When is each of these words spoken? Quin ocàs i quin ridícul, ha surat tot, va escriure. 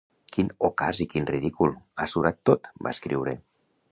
Quin 0.35 0.47
ocàs 0.69 1.01
i 1.05 1.07
quin 1.11 1.27
ridícul, 1.31 1.75
ha 2.05 2.09
surat 2.15 2.41
tot, 2.51 2.73
va 2.87 2.97
escriure. 2.97 3.37